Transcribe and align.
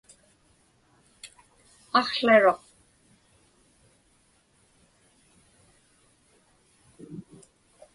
Aqłaruq. 1.99 2.61